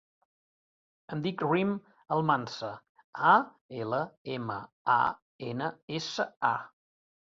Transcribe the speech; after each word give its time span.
Em 1.15 1.21
dic 1.25 1.43
Rym 1.47 1.75
Almansa: 2.17 2.71
a, 3.35 3.37
ela, 3.85 4.03
ema, 4.41 4.61
a, 4.99 5.01
ena, 5.55 5.75
essa, 6.03 6.33
a. 6.57 6.57